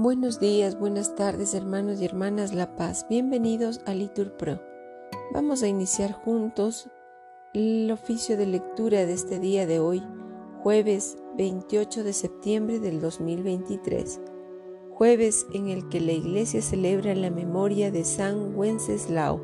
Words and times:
Buenos 0.00 0.38
días, 0.38 0.78
buenas 0.78 1.16
tardes 1.16 1.54
hermanos 1.54 2.00
y 2.00 2.04
hermanas 2.04 2.54
La 2.54 2.76
Paz. 2.76 3.04
Bienvenidos 3.10 3.80
a 3.84 3.94
Litur 3.94 4.36
Pro. 4.36 4.62
Vamos 5.34 5.64
a 5.64 5.66
iniciar 5.66 6.12
juntos 6.12 6.88
el 7.52 7.90
oficio 7.90 8.36
de 8.36 8.46
lectura 8.46 9.04
de 9.06 9.12
este 9.12 9.40
día 9.40 9.66
de 9.66 9.80
hoy, 9.80 10.04
jueves 10.62 11.18
28 11.36 12.04
de 12.04 12.12
septiembre 12.12 12.78
del 12.78 13.00
2023. 13.00 14.20
Jueves 14.92 15.44
en 15.52 15.66
el 15.66 15.88
que 15.88 15.98
la 15.98 16.12
iglesia 16.12 16.62
celebra 16.62 17.16
la 17.16 17.30
memoria 17.30 17.90
de 17.90 18.04
San 18.04 18.54
Wenceslao. 18.54 19.40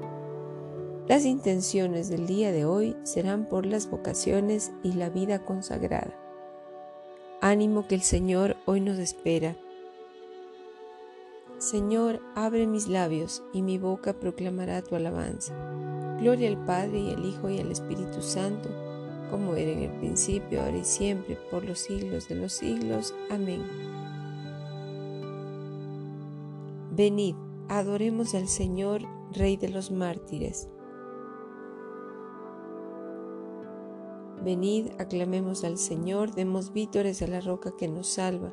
Las 1.08 1.24
intenciones 1.24 2.08
del 2.08 2.28
día 2.28 2.52
de 2.52 2.64
hoy 2.64 2.96
serán 3.02 3.48
por 3.48 3.66
las 3.66 3.90
vocaciones 3.90 4.70
y 4.84 4.92
la 4.92 5.10
vida 5.10 5.44
consagrada. 5.44 6.16
Ánimo 7.40 7.88
que 7.88 7.96
el 7.96 8.02
Señor 8.02 8.54
hoy 8.66 8.80
nos 8.80 9.00
espera 9.00 9.56
Señor, 11.64 12.20
abre 12.34 12.66
mis 12.66 12.88
labios 12.88 13.42
y 13.54 13.62
mi 13.62 13.78
boca 13.78 14.12
proclamará 14.12 14.82
tu 14.82 14.96
alabanza. 14.96 15.54
Gloria 16.20 16.50
al 16.50 16.62
Padre 16.66 16.98
y 16.98 17.10
al 17.14 17.24
Hijo 17.24 17.48
y 17.48 17.58
al 17.58 17.72
Espíritu 17.72 18.20
Santo, 18.20 18.68
como 19.30 19.54
era 19.54 19.70
en 19.70 19.78
el 19.78 19.98
principio, 19.98 20.60
ahora 20.60 20.76
y 20.76 20.84
siempre, 20.84 21.38
por 21.50 21.64
los 21.64 21.78
siglos 21.78 22.28
de 22.28 22.34
los 22.34 22.52
siglos. 22.52 23.14
Amén. 23.30 23.62
Venid, 26.94 27.34
adoremos 27.70 28.34
al 28.34 28.46
Señor, 28.46 29.00
Rey 29.32 29.56
de 29.56 29.70
los 29.70 29.90
mártires. 29.90 30.68
Venid, 34.44 34.88
aclamemos 34.98 35.64
al 35.64 35.78
Señor, 35.78 36.34
demos 36.34 36.74
vítores 36.74 37.22
a 37.22 37.26
la 37.26 37.40
roca 37.40 37.72
que 37.74 37.88
nos 37.88 38.06
salva 38.06 38.52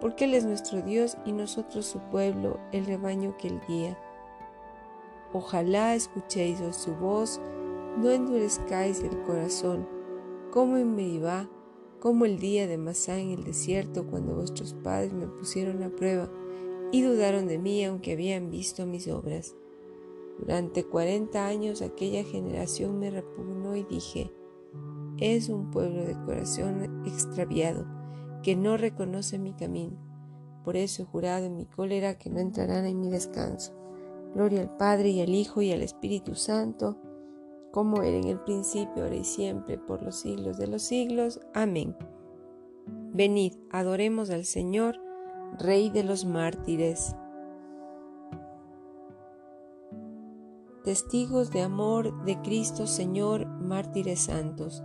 porque 0.00 0.24
Él 0.24 0.34
es 0.34 0.44
nuestro 0.44 0.82
Dios 0.82 1.16
y 1.24 1.32
nosotros 1.32 1.86
su 1.86 1.98
pueblo, 1.98 2.58
el 2.72 2.86
rebaño 2.86 3.36
que 3.36 3.48
Él 3.48 3.60
guía. 3.68 3.98
Ojalá 5.32 5.94
escuchéis 5.94 6.60
su 6.74 6.94
voz, 6.94 7.40
no 7.98 8.10
endurezcáis 8.10 9.00
el 9.00 9.20
corazón, 9.22 9.86
como 10.50 10.76
en 10.76 10.94
Meribá, 10.94 11.48
como 12.00 12.24
el 12.24 12.38
día 12.38 12.66
de 12.66 12.78
Masá 12.78 13.18
en 13.18 13.30
el 13.30 13.44
desierto, 13.44 14.06
cuando 14.06 14.36
vuestros 14.36 14.74
padres 14.74 15.12
me 15.12 15.26
pusieron 15.26 15.82
a 15.82 15.90
prueba 15.90 16.30
y 16.92 17.02
dudaron 17.02 17.48
de 17.48 17.58
mí 17.58 17.84
aunque 17.84 18.12
habían 18.12 18.50
visto 18.50 18.86
mis 18.86 19.08
obras. 19.08 19.54
Durante 20.38 20.84
cuarenta 20.84 21.46
años 21.46 21.82
aquella 21.82 22.22
generación 22.22 23.00
me 23.00 23.10
repugnó 23.10 23.74
y 23.74 23.82
dije, 23.82 24.30
es 25.18 25.48
un 25.48 25.70
pueblo 25.72 26.04
de 26.04 26.14
corazón 26.24 27.04
extraviado 27.04 27.97
que 28.48 28.56
no 28.56 28.78
reconoce 28.78 29.38
mi 29.38 29.52
camino. 29.52 29.98
Por 30.64 30.74
eso 30.74 31.02
he 31.02 31.04
jurado 31.04 31.44
en 31.44 31.54
mi 31.54 31.66
cólera 31.66 32.16
que 32.16 32.30
no 32.30 32.40
entrarán 32.40 32.86
en 32.86 32.98
mi 32.98 33.10
descanso. 33.10 33.74
Gloria 34.34 34.62
al 34.62 34.74
Padre 34.78 35.10
y 35.10 35.20
al 35.20 35.34
Hijo 35.34 35.60
y 35.60 35.70
al 35.70 35.82
Espíritu 35.82 36.34
Santo, 36.34 36.96
como 37.72 38.00
era 38.00 38.16
en 38.16 38.24
el 38.24 38.40
principio, 38.40 39.02
ahora 39.02 39.16
y 39.16 39.24
siempre, 39.24 39.76
por 39.76 40.02
los 40.02 40.20
siglos 40.20 40.56
de 40.56 40.66
los 40.66 40.80
siglos. 40.80 41.42
Amén. 41.52 41.94
Venid, 43.12 43.52
adoremos 43.70 44.30
al 44.30 44.46
Señor, 44.46 44.98
Rey 45.58 45.90
de 45.90 46.04
los 46.04 46.24
mártires. 46.24 47.14
Testigos 50.84 51.50
de 51.50 51.60
amor 51.60 52.24
de 52.24 52.40
Cristo 52.40 52.86
Señor, 52.86 53.44
mártires 53.46 54.20
santos. 54.20 54.82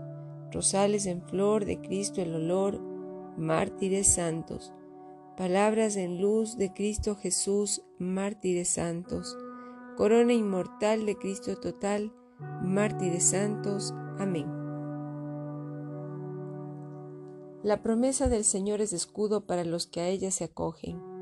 Rosales 0.51 1.05
en 1.05 1.21
flor 1.21 1.63
de 1.63 1.79
Cristo 1.79 2.21
el 2.21 2.35
olor, 2.35 2.92
mártires 3.37 4.07
santos. 4.07 4.73
Palabras 5.37 5.95
en 5.95 6.21
luz 6.21 6.57
de 6.57 6.73
Cristo 6.73 7.15
Jesús, 7.15 7.83
mártires 7.99 8.69
santos. 8.69 9.37
Corona 9.97 10.33
inmortal 10.33 11.05
de 11.05 11.15
Cristo 11.15 11.59
total, 11.59 12.13
mártires 12.61 13.25
santos. 13.25 13.93
Amén. 14.19 14.47
La 17.63 17.81
promesa 17.81 18.27
del 18.27 18.43
Señor 18.43 18.81
es 18.81 18.91
escudo 18.91 19.45
para 19.45 19.63
los 19.63 19.87
que 19.87 20.01
a 20.01 20.07
ella 20.07 20.31
se 20.31 20.43
acogen. 20.43 21.12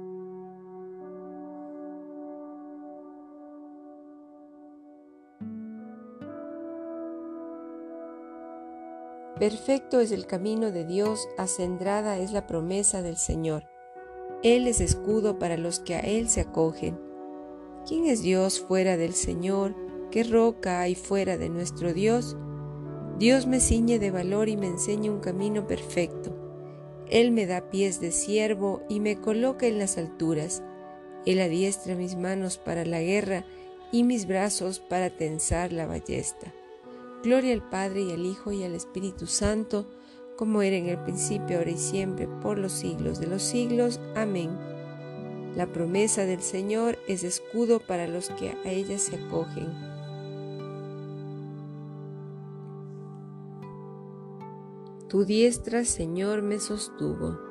Perfecto 9.42 10.00
es 10.00 10.12
el 10.12 10.28
camino 10.28 10.72
de 10.72 10.86
Dios, 10.86 11.28
acendrada 11.36 12.20
es 12.20 12.32
la 12.32 12.46
promesa 12.46 13.02
del 13.02 13.18
Señor. 13.18 13.64
Él 14.44 14.68
es 14.68 14.80
escudo 14.80 15.40
para 15.40 15.58
los 15.58 15.80
que 15.80 15.96
a 15.96 16.02
Él 16.02 16.30
se 16.30 16.42
acogen. 16.42 17.02
¿Quién 17.88 18.06
es 18.06 18.22
Dios 18.22 18.60
fuera 18.60 18.98
del 18.98 19.16
Señor? 19.16 19.74
¿Qué 20.12 20.24
roca 20.26 20.82
hay 20.82 20.94
fuera 20.94 21.40
de 21.40 21.50
nuestro 21.50 21.92
Dios? 21.92 22.38
Dios 23.18 23.48
me 23.48 23.60
ciñe 23.60 23.98
de 23.98 24.12
valor 24.12 24.48
y 24.48 24.58
me 24.58 24.68
enseña 24.68 25.10
un 25.10 25.22
camino 25.22 25.66
perfecto. 25.66 26.38
Él 27.10 27.32
me 27.32 27.48
da 27.48 27.72
pies 27.72 28.00
de 28.00 28.12
siervo 28.12 28.84
y 28.90 29.00
me 29.00 29.20
coloca 29.20 29.66
en 29.66 29.80
las 29.80 29.98
alturas. 29.98 30.62
Él 31.26 31.42
adiestra 31.42 31.96
mis 31.96 32.16
manos 32.16 32.60
para 32.60 32.86
la 32.86 33.02
guerra 33.02 33.44
y 33.92 34.04
mis 34.04 34.28
brazos 34.28 34.80
para 34.80 35.10
tensar 35.10 35.74
la 35.74 35.88
ballesta. 35.88 36.54
Gloria 37.24 37.54
al 37.54 37.62
Padre 37.70 38.02
y 38.02 38.12
al 38.12 38.26
Hijo 38.26 38.52
y 38.52 38.64
al 38.64 38.74
Espíritu 38.74 39.28
Santo, 39.28 39.86
como 40.38 40.64
era 40.64 40.76
en 40.76 40.88
el 40.88 40.98
principio, 40.98 41.60
ahora 41.60 41.70
y 41.70 41.78
siempre, 41.78 42.28
por 42.28 42.58
los 42.58 42.72
siglos 42.72 43.20
de 43.20 43.28
los 43.28 43.44
siglos. 43.44 44.00
Amén. 44.16 44.50
La 45.56 45.68
promesa 45.68 46.26
del 46.26 46.42
Señor 46.42 46.98
es 47.08 47.24
escudo 47.24 47.80
para 47.80 48.08
los 48.08 48.30
que 48.30 48.52
a 48.66 48.72
ella 48.72 48.98
se 48.98 49.18
acogen. 49.18 49.68
Tu 55.08 55.26
diestra, 55.26 55.86
Señor, 55.86 56.42
me 56.42 56.58
sostuvo. 56.58 57.51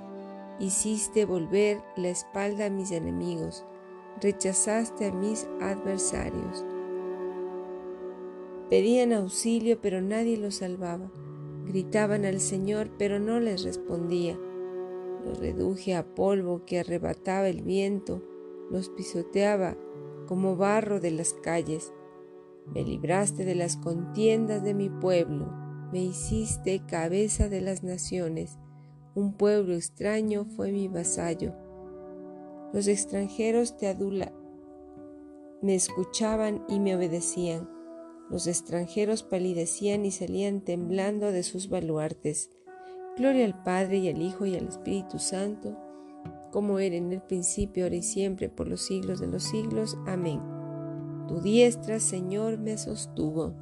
Hiciste 0.61 1.25
volver 1.25 1.81
la 1.95 2.09
espalda 2.09 2.67
a 2.67 2.69
mis 2.69 2.91
enemigos, 2.91 3.65
rechazaste 4.21 5.07
a 5.07 5.11
mis 5.11 5.47
adversarios. 5.59 6.63
Pedían 8.69 9.11
auxilio, 9.11 9.81
pero 9.81 10.03
nadie 10.03 10.37
los 10.37 10.57
salvaba. 10.57 11.11
Gritaban 11.65 12.25
al 12.25 12.39
Señor, 12.39 12.91
pero 12.99 13.19
no 13.19 13.39
les 13.39 13.63
respondía. 13.63 14.37
Los 15.25 15.39
reduje 15.39 15.95
a 15.95 16.13
polvo 16.13 16.63
que 16.63 16.79
arrebataba 16.79 17.49
el 17.49 17.63
viento, 17.63 18.21
los 18.69 18.89
pisoteaba 18.89 19.75
como 20.27 20.57
barro 20.57 20.99
de 20.99 21.09
las 21.09 21.33
calles. 21.33 21.91
Me 22.71 22.83
libraste 22.83 23.45
de 23.45 23.55
las 23.55 23.77
contiendas 23.77 24.63
de 24.63 24.75
mi 24.75 24.91
pueblo, 24.91 25.51
me 25.91 26.03
hiciste 26.03 26.85
cabeza 26.85 27.49
de 27.49 27.61
las 27.61 27.81
naciones 27.81 28.59
un 29.15 29.33
pueblo 29.33 29.73
extraño 29.73 30.45
fue 30.45 30.71
mi 30.71 30.87
vasallo. 30.87 31.53
Los 32.73 32.87
extranjeros 32.87 33.77
te 33.77 33.87
adula 33.87 34.31
me 35.61 35.75
escuchaban 35.75 36.63
y 36.67 36.79
me 36.79 36.95
obedecían. 36.95 37.69
Los 38.31 38.47
extranjeros 38.47 39.21
palidecían 39.21 40.05
y 40.05 40.11
salían 40.11 40.61
temblando 40.61 41.31
de 41.31 41.43
sus 41.43 41.69
baluartes. 41.69 42.49
Gloria 43.15 43.45
al 43.45 43.61
Padre 43.61 43.97
y 43.97 44.09
al 44.09 44.21
Hijo 44.21 44.47
y 44.47 44.55
al 44.55 44.67
Espíritu 44.67 45.19
Santo, 45.19 45.77
como 46.51 46.79
era 46.79 46.95
en 46.95 47.11
el 47.11 47.21
principio, 47.21 47.83
ahora 47.83 47.97
y 47.97 48.01
siempre, 48.01 48.49
por 48.49 48.67
los 48.67 48.81
siglos 48.81 49.19
de 49.19 49.27
los 49.27 49.43
siglos. 49.43 49.97
Amén. 50.07 50.41
Tu 51.27 51.41
diestra, 51.41 51.99
Señor, 51.99 52.57
me 52.57 52.77
sostuvo. 52.77 53.53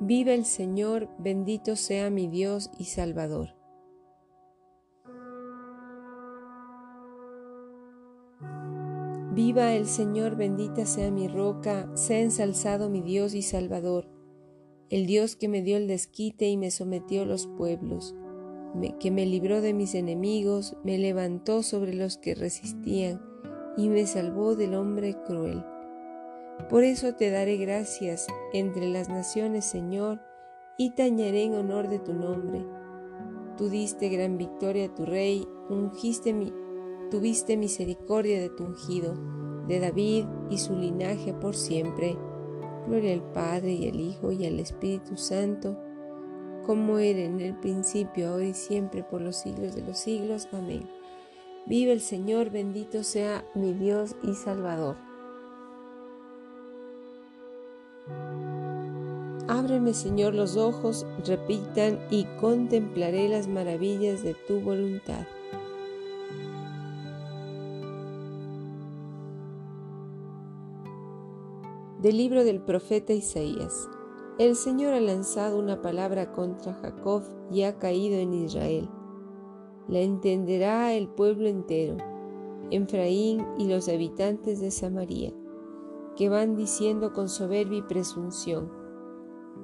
Viva 0.00 0.32
el 0.32 0.44
Señor, 0.44 1.08
bendito 1.18 1.76
sea 1.76 2.10
mi 2.10 2.26
Dios 2.26 2.70
y 2.78 2.86
Salvador. 2.86 3.54
Viva 9.34 9.72
el 9.72 9.86
Señor, 9.86 10.36
bendita 10.36 10.84
sea 10.84 11.10
mi 11.10 11.28
roca, 11.28 11.88
sea 11.94 12.20
ensalzado 12.20 12.90
mi 12.90 13.02
Dios 13.02 13.34
y 13.34 13.42
Salvador, 13.42 14.08
el 14.90 15.06
Dios 15.06 15.36
que 15.36 15.48
me 15.48 15.62
dio 15.62 15.76
el 15.76 15.86
desquite 15.86 16.48
y 16.48 16.56
me 16.56 16.70
sometió 16.70 17.22
a 17.22 17.26
los 17.26 17.46
pueblos, 17.46 18.14
que 18.98 19.10
me 19.10 19.26
libró 19.26 19.60
de 19.60 19.74
mis 19.74 19.94
enemigos, 19.94 20.76
me 20.82 20.98
levantó 20.98 21.62
sobre 21.62 21.94
los 21.94 22.18
que 22.18 22.34
resistían 22.34 23.22
y 23.76 23.88
me 23.88 24.06
salvó 24.06 24.56
del 24.56 24.74
hombre 24.74 25.16
cruel. 25.24 25.64
Por 26.68 26.84
eso 26.84 27.14
te 27.14 27.30
daré 27.30 27.56
gracias 27.56 28.26
entre 28.52 28.88
las 28.88 29.08
naciones, 29.08 29.64
Señor, 29.64 30.20
y 30.76 30.90
tañaré 30.90 31.44
en 31.44 31.54
honor 31.54 31.88
de 31.88 31.98
tu 31.98 32.14
nombre. 32.14 32.64
Tú 33.56 33.68
diste 33.68 34.08
gran 34.08 34.38
victoria 34.38 34.86
a 34.86 34.94
tu 34.94 35.04
rey, 35.04 35.46
ungiste 35.68 36.32
mi 36.32 36.52
tuviste 37.10 37.56
misericordia 37.56 38.40
de 38.40 38.48
tu 38.48 38.64
ungido, 38.64 39.14
de 39.68 39.78
David 39.78 40.26
y 40.50 40.58
su 40.58 40.74
linaje 40.74 41.32
por 41.32 41.54
siempre. 41.54 42.16
Gloria 42.86 43.14
al 43.14 43.22
Padre 43.32 43.72
y 43.72 43.88
al 43.88 44.00
Hijo 44.00 44.32
y 44.32 44.46
al 44.46 44.58
Espíritu 44.58 45.16
Santo, 45.16 45.78
como 46.66 46.98
era 46.98 47.20
en 47.20 47.40
el 47.40 47.58
principio, 47.60 48.30
ahora 48.30 48.46
y 48.46 48.54
siempre, 48.54 49.04
por 49.04 49.20
los 49.20 49.36
siglos 49.36 49.74
de 49.74 49.82
los 49.82 49.98
siglos. 49.98 50.48
Amén. 50.52 50.88
Vive 51.66 51.92
el 51.92 52.00
Señor, 52.00 52.50
bendito 52.50 53.04
sea 53.04 53.44
mi 53.54 53.72
Dios 53.72 54.16
y 54.22 54.34
Salvador. 54.34 54.96
Ábreme, 59.46 59.92
Señor, 59.92 60.34
los 60.34 60.56
ojos, 60.56 61.06
repitan 61.26 61.98
y 62.10 62.24
contemplaré 62.40 63.28
las 63.28 63.46
maravillas 63.46 64.22
de 64.22 64.32
tu 64.32 64.60
voluntad. 64.60 65.26
Del 72.00 72.16
libro 72.16 72.42
del 72.44 72.62
profeta 72.62 73.12
Isaías. 73.12 73.86
El 74.38 74.56
Señor 74.56 74.94
ha 74.94 75.00
lanzado 75.00 75.58
una 75.58 75.82
palabra 75.82 76.32
contra 76.32 76.72
Jacob 76.74 77.22
y 77.50 77.62
ha 77.62 77.78
caído 77.78 78.16
en 78.16 78.32
Israel. 78.32 78.88
La 79.88 80.00
entenderá 80.00 80.94
el 80.94 81.08
pueblo 81.08 81.48
entero, 81.48 81.98
Efraín 82.70 83.46
y 83.58 83.68
los 83.68 83.90
habitantes 83.90 84.60
de 84.60 84.70
Samaria, 84.70 85.34
que 86.16 86.30
van 86.30 86.56
diciendo 86.56 87.12
con 87.12 87.28
soberbia 87.28 87.78
y 87.78 87.82
presunción, 87.82 88.83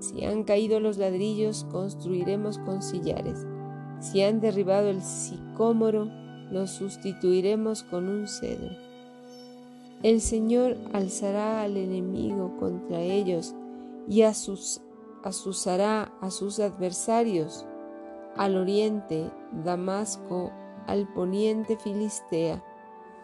si 0.00 0.24
han 0.24 0.44
caído 0.44 0.80
los 0.80 0.96
ladrillos, 0.96 1.66
construiremos 1.70 2.58
con 2.58 2.82
sillares. 2.82 3.46
Si 4.00 4.22
han 4.22 4.40
derribado 4.40 4.88
el 4.88 5.02
sicómoro, 5.02 6.08
los 6.50 6.70
sustituiremos 6.70 7.82
con 7.84 8.08
un 8.08 8.26
cedro. 8.26 8.74
El 10.02 10.22
Señor 10.22 10.78
alzará 10.94 11.62
al 11.62 11.76
enemigo 11.76 12.56
contra 12.58 13.00
ellos 13.00 13.54
y 14.08 14.22
asusará 14.22 16.12
a 16.22 16.30
sus 16.30 16.58
adversarios. 16.58 17.66
Al 18.36 18.56
oriente, 18.56 19.30
Damasco, 19.62 20.50
al 20.86 21.06
poniente, 21.12 21.76
Filistea. 21.76 22.64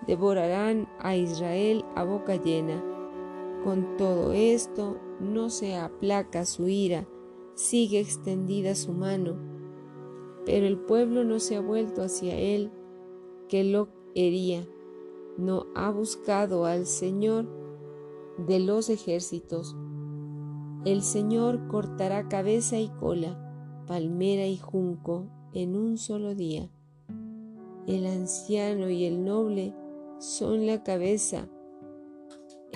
Devorarán 0.07 0.87
a 1.01 1.17
Israel 1.17 1.83
a 1.95 2.05
boca 2.05 2.37
llena. 2.37 2.85
Con 3.65 3.97
todo 3.97 4.33
esto, 4.35 4.99
no 5.21 5.51
se 5.51 5.77
aplaca 5.77 6.45
su 6.45 6.69
ira, 6.69 7.07
sigue 7.55 8.01
extendida 8.01 8.75
su 8.75 8.93
mano. 8.93 9.37
Pero 10.45 10.67
el 10.67 10.79
pueblo 10.79 11.25
no 11.25 11.41
se 11.41 11.57
ha 11.57 11.61
vuelto 11.61 12.03
hacia 12.03 12.37
él 12.37 12.71
que 13.49 13.65
lo 13.65 13.89
hería 14.15 14.67
no 15.37 15.67
ha 15.75 15.91
buscado 15.91 16.65
al 16.65 16.87
Señor 16.87 17.47
de 18.39 18.59
los 18.59 18.89
ejércitos. 18.89 19.77
El 20.85 21.03
Señor 21.03 21.69
cortará 21.69 22.29
cabeza 22.29 22.79
y 22.79 22.89
cola, 22.89 23.85
palmera 23.87 24.47
y 24.47 24.57
junco 24.57 25.27
en 25.53 25.77
un 25.77 25.99
solo 25.99 26.35
día. 26.35 26.71
El 27.87 28.07
anciano 28.07 28.89
y 28.89 29.05
el 29.05 29.25
noble 29.25 29.75
son 30.19 30.67
la 30.67 30.83
cabeza. 30.83 31.49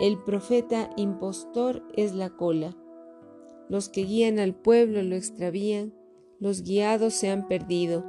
El 0.01 0.17
profeta 0.17 0.89
impostor 0.97 1.83
es 1.95 2.15
la 2.15 2.31
cola. 2.31 2.75
Los 3.69 3.91
que 3.91 4.05
guían 4.05 4.39
al 4.39 4.55
pueblo 4.55 5.03
lo 5.03 5.15
extravían, 5.15 5.93
los 6.39 6.63
guiados 6.63 7.13
se 7.13 7.29
han 7.29 7.47
perdido. 7.49 8.03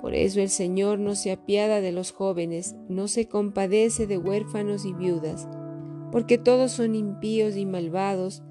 Por 0.00 0.14
eso 0.14 0.40
el 0.40 0.48
Señor 0.48 0.98
no 0.98 1.14
se 1.14 1.30
apiada 1.30 1.82
de 1.82 1.92
los 1.92 2.12
jóvenes, 2.12 2.74
no 2.88 3.06
se 3.06 3.28
compadece 3.28 4.06
de 4.06 4.16
huérfanos 4.16 4.86
y 4.86 4.94
viudas, 4.94 5.46
porque 6.10 6.38
todos 6.38 6.72
son 6.72 6.94
impíos 6.94 7.54
y 7.56 7.66
malvados, 7.66 8.42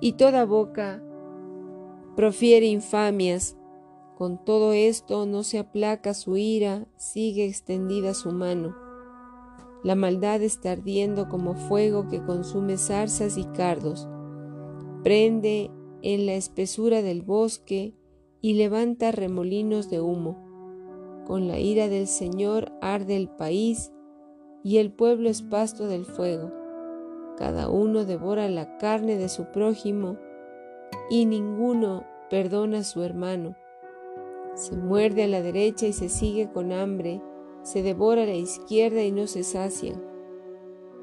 y 0.00 0.14
toda 0.14 0.46
boca 0.46 1.00
profiere 2.16 2.66
infamias. 2.66 3.56
Con 4.16 4.44
todo 4.44 4.72
esto 4.72 5.26
no 5.26 5.44
se 5.44 5.60
aplaca 5.60 6.12
su 6.12 6.36
ira, 6.36 6.88
sigue 6.96 7.46
extendida 7.46 8.14
su 8.14 8.32
mano. 8.32 8.87
La 9.84 9.94
maldad 9.94 10.42
está 10.42 10.72
ardiendo 10.72 11.28
como 11.28 11.54
fuego 11.54 12.08
que 12.08 12.22
consume 12.22 12.76
zarzas 12.76 13.38
y 13.38 13.44
cardos. 13.44 14.08
Prende 15.04 15.70
en 16.02 16.26
la 16.26 16.34
espesura 16.34 17.02
del 17.02 17.22
bosque 17.22 17.94
y 18.40 18.54
levanta 18.54 19.12
remolinos 19.12 19.88
de 19.90 20.00
humo. 20.00 20.44
Con 21.26 21.46
la 21.46 21.58
ira 21.58 21.88
del 21.88 22.06
Señor 22.06 22.72
arde 22.80 23.16
el 23.16 23.28
país 23.28 23.92
y 24.64 24.78
el 24.78 24.92
pueblo 24.92 25.28
es 25.28 25.42
pasto 25.42 25.86
del 25.86 26.04
fuego. 26.04 26.52
Cada 27.36 27.68
uno 27.68 28.04
devora 28.04 28.48
la 28.48 28.78
carne 28.78 29.16
de 29.16 29.28
su 29.28 29.52
prójimo 29.52 30.18
y 31.08 31.26
ninguno 31.26 32.04
perdona 32.30 32.78
a 32.78 32.84
su 32.84 33.02
hermano. 33.02 33.54
Se 34.54 34.76
muerde 34.76 35.22
a 35.22 35.28
la 35.28 35.40
derecha 35.40 35.86
y 35.86 35.92
se 35.92 36.08
sigue 36.08 36.50
con 36.50 36.72
hambre, 36.72 37.22
se 37.68 37.82
devora 37.82 38.22
a 38.22 38.26
la 38.26 38.34
izquierda 38.34 39.02
y 39.02 39.12
no 39.12 39.26
se 39.26 39.44
sacian. 39.44 40.02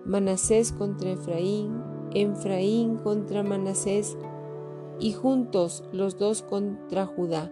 Manasés 0.03 0.71
contra 0.71 1.11
Efraín, 1.11 1.79
Efraín 2.15 2.97
contra 2.97 3.43
Manasés, 3.43 4.17
y 4.99 5.13
juntos 5.13 5.83
los 5.91 6.17
dos 6.17 6.41
contra 6.41 7.05
Judá. 7.05 7.51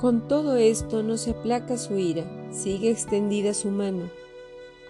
Con 0.00 0.28
todo 0.28 0.54
esto 0.54 1.02
no 1.02 1.16
se 1.16 1.32
aplaca 1.32 1.78
su 1.78 1.98
ira, 1.98 2.24
sigue 2.52 2.92
extendida 2.92 3.54
su 3.54 3.70
mano. 3.70 4.23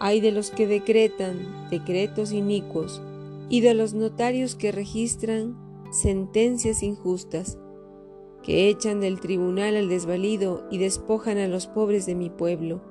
Hay 0.01 0.21
de 0.21 0.33
los 0.33 0.51
que 0.51 0.67
decretan 0.67 1.69
decretos 1.71 2.33
inicuos 2.33 3.01
y 3.49 3.61
de 3.61 3.75
los 3.75 3.95
notarios 3.95 4.55
que 4.55 4.73
registran 4.73 5.57
sentencias 5.91 6.83
injustas, 6.83 7.59
que 8.43 8.69
echan 8.69 9.01
del 9.01 9.21
tribunal 9.21 9.77
al 9.77 9.89
desvalido 9.89 10.67
y 10.71 10.79
despojan 10.79 11.39
a 11.39 11.49
los 11.49 11.67
pobres 11.67 12.07
de 12.07 12.15
mi 12.15 12.31
pueblo, 12.31 12.83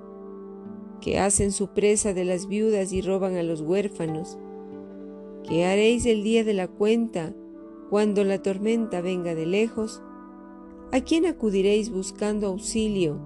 que 1.01 1.19
hacen 1.19 1.51
su 1.51 1.73
presa 1.73 2.13
de 2.13 2.25
las 2.25 2.47
viudas 2.47 2.93
y 2.93 3.01
roban 3.01 3.35
a 3.35 3.43
los 3.43 3.61
huérfanos. 3.61 4.37
¿Qué 5.47 5.65
haréis 5.65 6.05
el 6.05 6.23
día 6.23 6.43
de 6.43 6.53
la 6.53 6.69
cuenta 6.69 7.33
cuando 7.89 8.23
la 8.23 8.41
tormenta 8.41 9.01
venga 9.01 9.35
de 9.35 9.45
lejos? 9.45 10.01
¿A 10.93 11.01
quién 11.01 11.25
acudiréis 11.25 11.89
buscando 11.89 12.47
auxilio? 12.47 13.19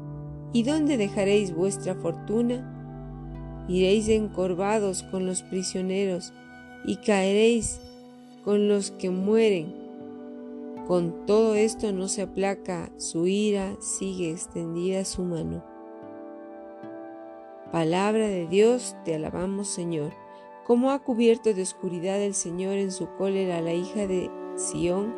¿Y 0.53 0.63
dónde 0.63 0.98
dejaréis 0.98 1.53
vuestra 1.53 1.93
fortuna? 1.96 2.76
Iréis 3.67 4.07
encorvados 4.07 5.03
con 5.03 5.25
los 5.25 5.41
prisioneros 5.41 6.33
y 6.86 6.97
caeréis 6.97 7.81
con 8.43 8.69
los 8.69 8.91
que 8.91 9.09
mueren. 9.09 9.75
Con 10.88 11.25
todo 11.25 11.55
esto 11.55 11.91
no 11.91 12.07
se 12.07 12.21
aplaca 12.21 12.89
su 12.95 13.27
ira, 13.27 13.75
sigue 13.81 14.31
extendida 14.31 15.03
su 15.03 15.24
mano. 15.24 15.63
Palabra 17.74 18.29
de 18.29 18.47
Dios, 18.47 18.95
te 19.03 19.15
alabamos 19.15 19.67
Señor. 19.67 20.13
Como 20.65 20.91
ha 20.91 21.00
cubierto 21.00 21.53
de 21.53 21.62
oscuridad 21.62 22.21
el 22.21 22.33
Señor 22.33 22.77
en 22.77 22.91
su 22.91 23.09
cólera 23.17 23.57
a 23.57 23.62
la 23.62 23.74
hija 23.74 24.07
de 24.07 24.31
Sión, 24.55 25.13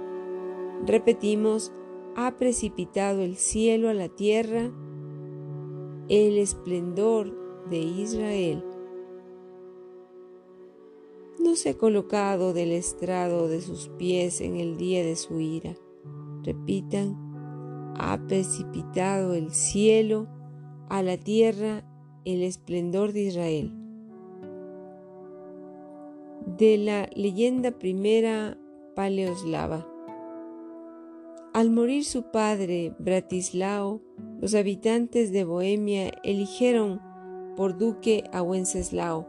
repetimos, 0.88 1.72
ha 2.16 2.32
precipitado 2.38 3.22
el 3.22 3.36
cielo 3.38 3.90
a 3.90 3.94
la 3.94 4.10
tierra, 4.10 4.72
el 6.08 6.40
esplendor 6.40 7.49
de 7.70 7.80
Israel. 7.80 8.64
No 11.40 11.56
se 11.56 11.70
ha 11.70 11.78
colocado 11.78 12.54
del 12.54 12.72
estrado 12.72 13.48
de 13.48 13.62
sus 13.62 13.90
pies 13.98 14.42
en 14.42 14.56
el 14.56 14.78
día 14.78 15.04
de 15.04 15.16
su 15.16 15.40
ira. 15.40 15.76
Repitan, 16.44 17.94
ha 17.98 18.20
precipitado 18.28 19.34
el 19.34 19.52
cielo 19.52 20.28
a 20.90 21.02
la 21.04 21.18
tierra 21.18 21.86
el 22.26 22.44
esplendor 22.44 23.14
de 23.14 23.22
Israel. 23.22 23.74
De 26.58 26.78
la 26.78 27.10
leyenda 27.16 27.72
primera 27.72 28.58
paleoslava. 28.96 29.88
Al 31.54 31.72
morir 31.72 32.06
su 32.06 32.32
padre, 32.32 32.94
Bratislao, 33.00 34.02
los 34.40 34.54
habitantes 34.56 35.32
de 35.32 35.44
Bohemia 35.44 36.12
eligieron 36.24 37.02
por 37.60 37.78
duque 37.78 38.24
a 38.32 38.42
Wenceslao. 38.42 39.28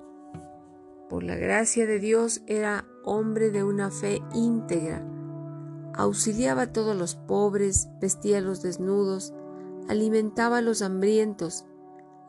Por 1.09 1.25
la 1.25 1.35
gracia 1.35 1.85
de 1.85 1.99
Dios 1.99 2.43
era 2.47 2.85
hombre 3.05 3.51
de 3.51 3.65
una 3.65 3.91
fe 3.91 4.23
íntegra. 4.33 5.05
Auxiliaba 5.95 6.63
a 6.63 6.73
todos 6.73 6.97
los 6.97 7.17
pobres, 7.17 7.89
vestía 8.01 8.39
a 8.39 8.41
los 8.41 8.63
desnudos, 8.63 9.35
alimentaba 9.89 10.59
a 10.59 10.63
los 10.63 10.81
hambrientos, 10.81 11.65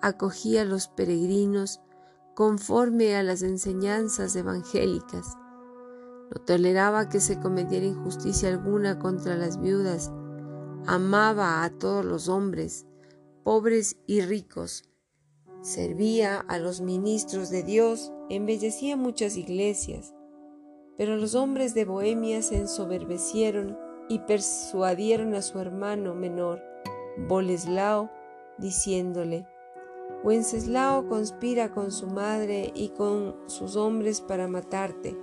acogía 0.02 0.64
a 0.64 0.66
los 0.66 0.88
peregrinos 0.88 1.82
conforme 2.34 3.16
a 3.16 3.22
las 3.22 3.44
enseñanzas 3.44 4.36
evangélicas 4.36 5.38
no 6.32 6.42
toleraba 6.42 7.10
que 7.10 7.20
se 7.20 7.40
cometiera 7.40 7.86
injusticia 7.86 8.50
alguna 8.50 8.98
contra 8.98 9.36
las 9.36 9.62
viudas, 9.62 10.12
amaba 10.88 11.64
a 11.64 11.70
todos 11.70 12.04
los 12.06 12.28
hombres, 12.28 12.88
pobres 13.44 13.98
y 14.08 14.22
ricos, 14.22 14.91
servía 15.62 16.40
a 16.40 16.58
los 16.58 16.82
ministros 16.82 17.50
de 17.50 17.64
Dios, 17.64 18.12
embellecía 18.30 18.98
muchas 18.98 19.38
iglesias, 19.38 20.14
pero 20.98 21.16
los 21.16 21.36
hombres 21.36 21.74
de 21.74 21.86
Bohemia 21.86 22.42
se 22.42 22.58
ensoberbecieron 22.58 23.78
y 24.10 24.20
persuadieron 24.20 25.34
a 25.36 25.42
su 25.42 25.60
hermano 25.60 26.16
menor, 26.16 26.62
Boleslao, 27.28 28.10
diciéndole, 28.58 29.48
Wenceslao 30.24 31.08
conspira 31.08 31.72
con 31.72 31.92
su 31.92 32.08
madre 32.08 32.72
y 32.76 32.90
con 32.90 33.36
sus 33.48 33.76
hombres 33.76 34.22
para 34.22 34.48
matarte 34.48 35.18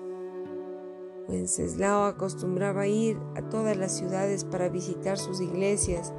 Wenceslao 1.28 2.04
acostumbraba 2.04 2.87
ir 2.87 3.18
a 3.37 3.42
todas 3.42 3.76
las 3.76 3.97
ciudades 3.97 4.45
para 4.45 4.71
visitar 4.71 5.18
sus 5.18 5.42
iglesias 5.42 6.14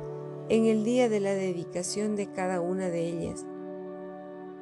en 0.50 0.66
el 0.66 0.84
día 0.84 1.10
de 1.10 1.20
la 1.20 1.34
dedicación 1.34 2.16
de 2.16 2.32
cada 2.32 2.62
una 2.62 2.90
de 2.90 3.08
ellas. 3.08 3.46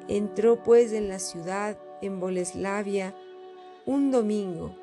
Entró 0.08 0.62
pues 0.62 0.92
en 0.92 1.08
la 1.08 1.18
ciudad, 1.18 1.78
en 2.00 2.18
Boleslavia, 2.18 3.14
un 3.84 4.10
domingo, 4.10 4.74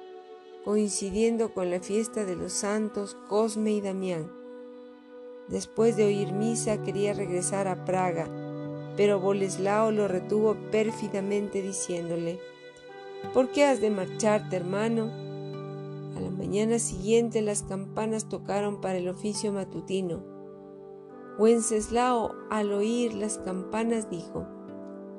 coincidiendo 0.63 1.53
con 1.53 1.69
la 1.69 1.79
fiesta 1.79 2.25
de 2.25 2.35
los 2.35 2.53
santos 2.53 3.17
Cosme 3.27 3.71
y 3.71 3.81
Damián. 3.81 4.31
Después 5.47 5.95
de 5.95 6.05
oír 6.05 6.31
misa 6.31 6.81
quería 6.83 7.13
regresar 7.13 7.67
a 7.67 7.85
Praga, 7.85 8.27
pero 8.97 9.19
Boleslao 9.19 9.91
lo 9.91 10.07
retuvo 10.07 10.55
pérfidamente 10.71 11.61
diciéndole, 11.61 12.39
¿Por 13.33 13.51
qué 13.51 13.65
has 13.65 13.81
de 13.81 13.89
marcharte, 13.89 14.55
hermano? 14.55 15.11
A 16.15 16.21
la 16.21 16.29
mañana 16.29 16.79
siguiente 16.79 17.41
las 17.41 17.63
campanas 17.63 18.29
tocaron 18.29 18.79
para 18.79 18.97
el 18.97 19.09
oficio 19.09 19.51
matutino. 19.51 20.23
Wenceslao, 21.37 22.33
al 22.49 22.71
oír 22.71 23.13
las 23.13 23.37
campanas, 23.39 24.09
dijo, 24.09 24.47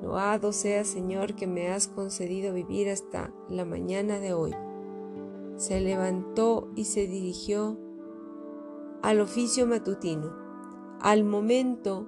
Loado 0.01 0.51
sea 0.53 0.83
Señor 0.83 1.33
que 1.35 1.47
me 1.47 1.69
has 1.69 1.87
concedido 1.87 2.53
vivir 2.53 2.89
hasta 2.89 3.33
la 3.49 3.65
mañana 3.65 4.19
de 4.19 4.33
hoy. 4.33 4.53
Se 5.55 5.81
levantó 5.81 6.69
y 6.75 6.85
se 6.85 7.07
dirigió 7.07 7.79
al 9.01 9.21
oficio 9.21 9.65
matutino. 9.65 10.31
Al 11.01 11.23
momento, 11.23 12.07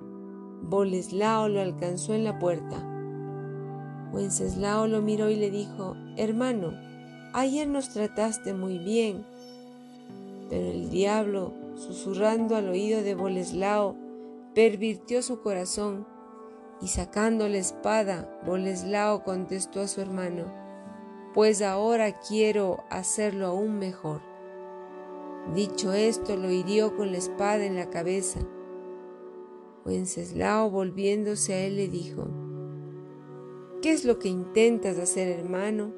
Boleslao 0.61 1.49
lo 1.49 1.61
alcanzó 1.61 2.13
en 2.13 2.23
la 2.23 2.37
puerta. 2.37 2.85
Wenceslao 4.13 4.87
lo 4.87 5.01
miró 5.01 5.29
y 5.29 5.35
le 5.35 5.49
dijo, 5.49 5.95
Hermano, 6.17 6.73
ayer 7.33 7.67
nos 7.67 7.89
trataste 7.89 8.53
muy 8.53 8.77
bien. 8.77 9.25
Pero 10.49 10.67
el 10.67 10.89
diablo, 10.89 11.53
susurrando 11.75 12.55
al 12.55 12.69
oído 12.69 13.01
de 13.01 13.15
Boleslao, 13.15 13.95
pervirtió 14.53 15.21
su 15.21 15.41
corazón 15.41 16.05
y 16.81 16.87
sacando 16.87 17.47
la 17.49 17.57
espada, 17.57 18.39
Boleslao 18.45 19.23
contestó 19.23 19.81
a 19.81 19.87
su 19.87 20.01
hermano, 20.01 20.45
pues 21.33 21.61
ahora 21.61 22.19
quiero 22.19 22.83
hacerlo 22.89 23.47
aún 23.47 23.79
mejor. 23.79 24.21
Dicho 25.53 25.93
esto, 25.93 26.35
lo 26.35 26.49
hirió 26.51 26.95
con 26.95 27.11
la 27.11 27.17
espada 27.17 27.65
en 27.65 27.75
la 27.75 27.89
cabeza. 27.89 28.39
Wenceslao, 29.85 30.69
volviéndose 30.69 31.53
a 31.53 31.59
él, 31.65 31.77
le 31.77 31.87
dijo, 31.87 32.27
¿Qué 33.81 33.91
es 33.91 34.05
lo 34.05 34.19
que 34.19 34.27
intentas 34.27 34.97
hacer, 34.97 35.27
hermano? 35.29 35.93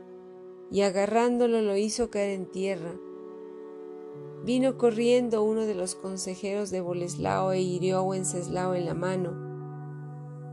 y 0.71 0.81
agarrándolo 0.81 1.61
lo 1.61 1.75
hizo 1.75 2.09
caer 2.09 2.31
en 2.31 2.45
tierra. 2.45 2.93
Vino 4.43 4.77
corriendo 4.77 5.43
uno 5.43 5.65
de 5.65 5.75
los 5.75 5.95
consejeros 5.95 6.71
de 6.71 6.81
Boleslao 6.81 7.51
e 7.51 7.59
hirió 7.59 7.97
a 7.97 8.01
Wenceslao 8.01 8.73
en 8.73 8.85
la 8.85 8.93
mano. 8.93 9.50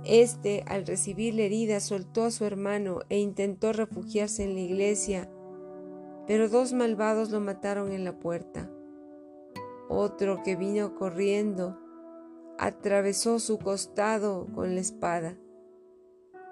Este, 0.04 0.64
al 0.66 0.86
recibir 0.86 1.34
la 1.34 1.42
herida, 1.42 1.80
soltó 1.80 2.24
a 2.24 2.30
su 2.30 2.44
hermano 2.44 3.00
e 3.08 3.18
intentó 3.18 3.72
refugiarse 3.72 4.44
en 4.44 4.54
la 4.54 4.60
iglesia, 4.60 5.30
pero 6.26 6.48
dos 6.48 6.72
malvados 6.72 7.30
lo 7.30 7.40
mataron 7.40 7.92
en 7.92 8.04
la 8.04 8.18
puerta. 8.18 8.70
Otro 9.88 10.42
que 10.42 10.56
vino 10.56 10.94
corriendo 10.94 11.78
atravesó 12.58 13.38
su 13.38 13.58
costado 13.58 14.46
con 14.54 14.74
la 14.74 14.80
espada. 14.80 15.36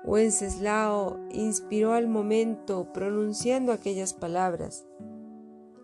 Wenceslao 0.04 1.18
inspiró 1.30 1.92
al 1.92 2.06
momento 2.06 2.92
pronunciando 2.92 3.72
aquellas 3.72 4.14
palabras. 4.14 4.86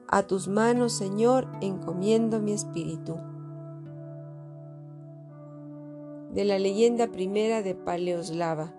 A 0.09 0.23
tus 0.26 0.47
manos, 0.47 0.92
Señor, 0.92 1.49
encomiendo 1.61 2.40
mi 2.40 2.52
espíritu. 2.52 3.16
De 6.33 6.45
la 6.45 6.59
leyenda 6.59 7.09
primera 7.09 7.62
de 7.62 7.75
Paleoslava. 7.75 8.75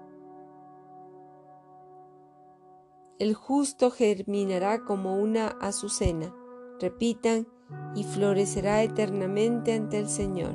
El 3.19 3.35
justo 3.35 3.91
germinará 3.91 4.83
como 4.83 5.17
una 5.17 5.47
azucena, 5.47 6.35
repitan, 6.79 7.47
y 7.95 8.03
florecerá 8.03 8.83
eternamente 8.83 9.73
ante 9.73 9.99
el 9.99 10.09
Señor. 10.09 10.53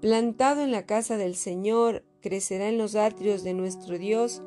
Plantado 0.00 0.62
en 0.62 0.72
la 0.72 0.84
casa 0.84 1.16
del 1.16 1.34
Señor, 1.34 2.04
crecerá 2.20 2.68
en 2.68 2.76
los 2.76 2.96
atrios 2.96 3.42
de 3.42 3.54
nuestro 3.54 3.98
Dios, 3.98 4.42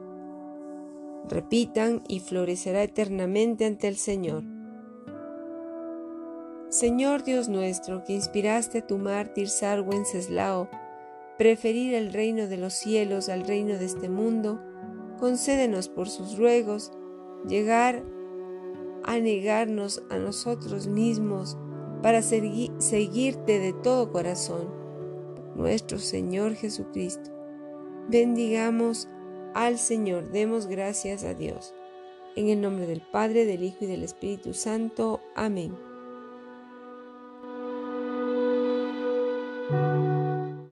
repitan 1.29 2.03
y 2.07 2.19
florecerá 2.19 2.83
eternamente 2.83 3.65
ante 3.65 3.87
el 3.87 3.95
Señor. 3.95 4.43
Señor 6.77 7.23
Dios 7.23 7.49
nuestro, 7.49 8.03
que 8.03 8.13
inspiraste 8.13 8.77
a 8.77 8.85
tu 8.85 8.99
mártir 8.99 9.49
Sar 9.49 9.81
Wenceslao, 9.81 10.69
preferir 11.35 11.95
el 11.95 12.13
reino 12.13 12.45
de 12.45 12.57
los 12.57 12.73
cielos 12.73 13.29
al 13.29 13.47
reino 13.47 13.79
de 13.79 13.85
este 13.85 14.09
mundo, 14.09 14.61
concédenos 15.19 15.89
por 15.89 16.07
sus 16.07 16.37
ruegos 16.37 16.91
llegar 17.47 18.03
a 19.03 19.17
negarnos 19.17 20.03
a 20.11 20.17
nosotros 20.17 20.85
mismos 20.85 21.57
para 22.03 22.21
seguirte 22.21 23.57
de 23.57 23.73
todo 23.73 24.11
corazón, 24.11 24.71
nuestro 25.55 25.97
Señor 25.97 26.53
Jesucristo 26.53 27.31
Bendigamos 28.07 29.09
al 29.55 29.79
Señor, 29.79 30.29
demos 30.29 30.67
gracias 30.67 31.23
a 31.23 31.33
Dios. 31.33 31.73
En 32.35 32.49
el 32.49 32.61
nombre 32.61 32.85
del 32.85 33.01
Padre, 33.01 33.45
del 33.45 33.63
Hijo 33.63 33.77
y 33.81 33.87
del 33.87 34.03
Espíritu 34.03 34.53
Santo. 34.53 35.21
Amén. 35.33 35.86